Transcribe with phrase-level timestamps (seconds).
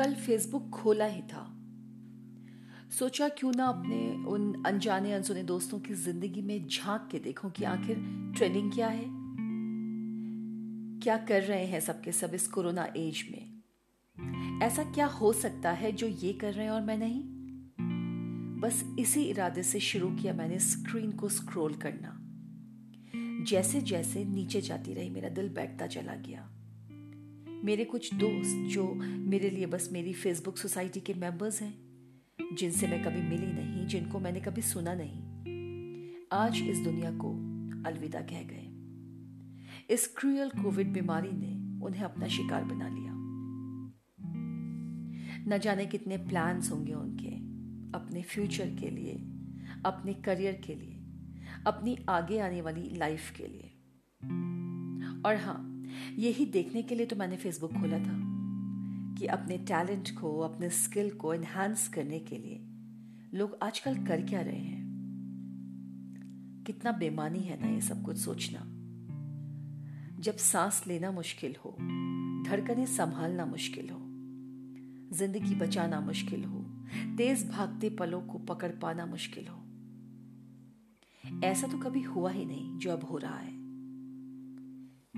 [0.00, 1.56] कल फेसबुक खोला ही था।
[2.98, 7.64] सोचा क्यों ना अपने उन अनजाने, अनसुने दोस्तों की ज़िंदगी में झाँक के देखूँ कि
[7.64, 7.96] आखिर
[8.36, 9.04] ट्रेंडिंग क्या है।
[11.00, 13.62] क्या कर रहे हैं सबके सब इस कोरोना एज में?
[14.62, 17.22] ऐसा क्या हो सकता है जो ये कर रहे हैं और मैं नहीं?
[18.60, 22.16] बस इसी इरादे से शुरू किया मैंने स्क्रीन को स्क्रॉल करना।
[23.44, 26.56] जैसे जैसे नीचे जाती रही, मेरा दिल बैठता चला गया।
[27.64, 31.74] मेरे कुछ दोस्त जो मेरे लिए बस मेरी फेसबुक सोसाइटी के मेंबर्स हैं,
[32.52, 35.22] जिनसे मैं कभी मिली नहीं, जिनको मैंने कभी सुना नहीं,
[36.32, 37.30] आज इस दुनिया को
[37.86, 38.66] अलविदा कह गए।
[39.94, 43.12] इस क्रूअल कोविड बीमारी ने उन्हें अपना शिकार बना लिया।
[45.48, 47.36] न जाने कितने प्लान्स होंगे उनके,
[47.98, 49.12] अपने फ्यूचर के लिए,
[49.86, 50.96] अपने करियर के लिए,
[51.66, 53.66] अपनी आगे आने वाली लाइफ के लिए।
[55.26, 55.79] और हाँ
[56.18, 58.18] यही देखने के लिए तो मैंने फेसबुक खोला था
[59.18, 62.66] कि अपने टैलेंट को, अपने स्किल को एनहांस करने के लिए
[63.38, 64.80] लोग आजकल कर क्या रहे हैं?
[66.66, 68.60] कितना बेमानी है ना ये सब कुछ सोचना।
[70.20, 71.76] जब सांस लेना मुश्किल हो,
[72.48, 74.00] धड़कने संभालना मुश्किल हो,
[75.16, 76.60] ज़िंदगी बचाना मुश्किल हो,
[77.16, 79.56] तेज भागते पलों को पकड़ पाना मुश्किल हो,
[81.44, 83.59] ऐसा तो कभी हुआ ही नहीं जो अब हो रहा है।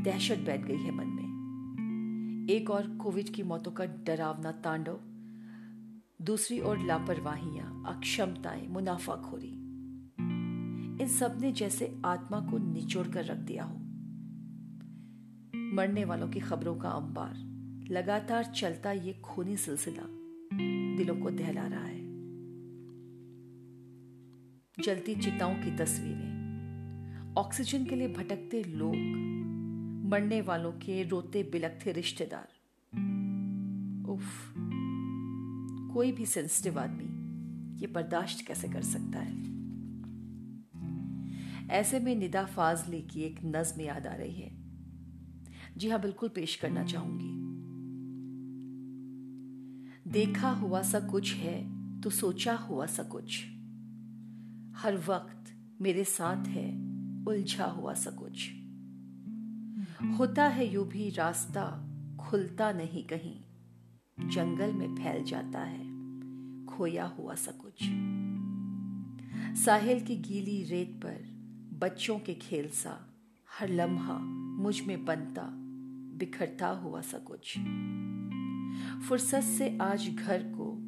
[0.03, 1.33] दहशत बैठ गई है मन में।
[2.51, 5.01] एक और कोविड की मौतों का डरावना तांडव,
[6.25, 9.53] दूसरी ओर लापरवाहियाँ, अक्षमताएँ, मुनाफाखोरी।
[11.03, 13.79] इन सबने जैसे आत्मा को निचोड़ कर रख दिया हो।
[15.75, 17.35] मरने वालों की खबरों का अंबार,
[17.91, 20.03] लगातार चलता ये खूनी सिलसिला
[20.97, 22.03] दिलों को दहला रहा है।
[24.83, 26.33] जलती चिताओं की तस्वीरें,
[27.37, 29.33] ऑक्सीजन के लिए भटकते लोग
[30.13, 32.49] मरने वालों के रोते बिलखते रिश्तेदार।
[34.11, 34.55] उफ
[35.95, 37.05] कोई भी सेंसिटिव आदमी
[37.81, 39.43] ये बर्दाश्त कैसे कर सकता है?
[41.69, 44.57] ऐसे में निदा फाजली की एक नज्म याद आ रही है।
[45.77, 47.31] जी हाँ बिल्कुल पेश करना चाहूँगी।
[50.11, 53.45] देखा हुआ सा कुछ है तो सोचा हुआ सा कुछ।
[54.77, 56.79] हर वक्त मेरे साथ है
[57.25, 58.62] उलझा हुआ सा कुछ।
[60.03, 61.89] होता है यू भी रास्ता
[62.21, 63.41] खुलता नहीं कहीं।
[64.31, 65.85] जंगल में फैल जाता है,
[66.67, 67.75] खोया हुआ सा कुछ।
[69.65, 71.25] साहिल की गीली रेत पर
[71.79, 73.15] बच्चों के खेल सा
[73.59, 74.19] हर लम्हा
[74.63, 75.43] मुझमें बनता,
[76.19, 77.59] बिखरता हुआ सा कुछ।
[79.09, 80.79] फुर्सत से आज घर को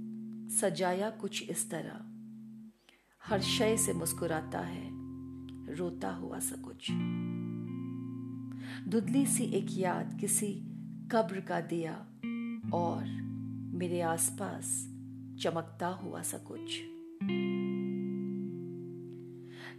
[0.56, 2.00] सजाया कुछ इस तरह।
[3.24, 4.88] हर शय से मुस्कुराता है,
[5.74, 6.90] रोता हुआ सा कुछ।
[8.88, 10.46] धुदली सी एक याद किसी
[11.12, 11.92] कब्र का दिया
[12.74, 13.04] और
[13.74, 14.90] मेरे आसपास
[15.42, 16.80] चमकता हुआ सा कुछ।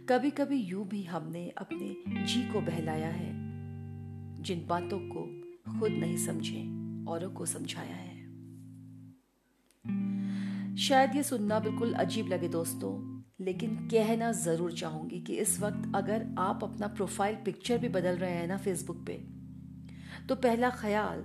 [0.08, 3.32] कभी कभी यूँ भी हमने अपने जी को बहलाया है,
[4.42, 5.22] जिन बातों को
[5.78, 6.62] खुद नहीं समझे,
[7.10, 8.16] औरों को समझाया है।
[10.76, 16.26] शायद ये सुनना बिल्कुल अजीब लगे दोस्तों लेकिन कहना ज़रूर चाहूँगी कि इस वक्त अगर
[16.38, 19.12] आप अपना प्रोफ़ाइल पिक्चर भी बदल रहे हैं ना फेसबुक पे
[20.28, 21.24] तो पहला ख्याल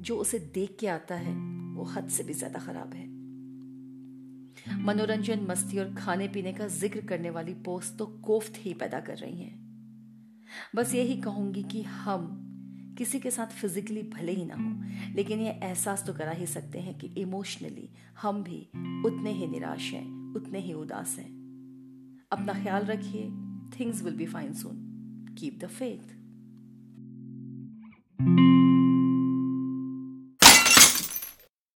[0.00, 1.32] जो उसे देख के आता है,
[1.74, 3.08] वो हद से भी ज़्यादा ख़राब है।
[4.84, 9.16] मनोरंजन, मस्ती और खाने पीने का ज़िक्र करने वाली पोस्ट तो कोफ्त ही पैदा कर
[9.16, 9.58] रही हैं।
[10.76, 12.28] बस यही कहूँगी कि हम
[12.98, 16.78] किसी के साथ फिजिकली भले ही ना हो, लेकिन ये एहसास तो करा ही सकते
[16.78, 17.88] हैं कि इमोशनली
[18.22, 18.66] हम भी
[19.06, 21.30] उतने ही निराश हैं। उतने ही उदास हैं।
[22.32, 23.30] अपना ख्याल रखिए
[23.78, 24.86] things will be fine soon
[25.38, 26.20] keep the faith